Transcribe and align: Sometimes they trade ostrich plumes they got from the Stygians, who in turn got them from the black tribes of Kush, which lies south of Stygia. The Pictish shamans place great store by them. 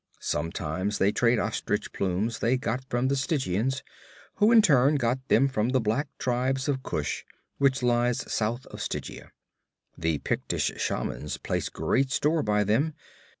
Sometimes 0.19 0.97
they 0.97 1.11
trade 1.11 1.37
ostrich 1.37 1.93
plumes 1.93 2.39
they 2.39 2.57
got 2.57 2.83
from 2.89 3.07
the 3.07 3.15
Stygians, 3.15 3.83
who 4.37 4.51
in 4.51 4.63
turn 4.63 4.95
got 4.95 5.19
them 5.27 5.47
from 5.47 5.69
the 5.69 5.79
black 5.79 6.07
tribes 6.17 6.67
of 6.67 6.81
Kush, 6.81 7.23
which 7.59 7.83
lies 7.83 8.23
south 8.33 8.65
of 8.73 8.81
Stygia. 8.81 9.31
The 9.95 10.17
Pictish 10.17 10.71
shamans 10.77 11.37
place 11.37 11.69
great 11.69 12.09
store 12.09 12.41
by 12.41 12.63
them. 12.63 12.95